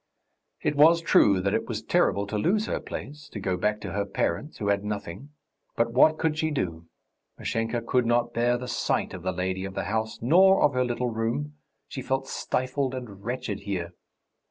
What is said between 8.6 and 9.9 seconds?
sight of the lady of the